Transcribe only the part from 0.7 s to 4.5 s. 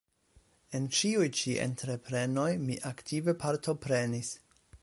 En ĉiuj ĉi entreprenoj mi aktive partoprenis.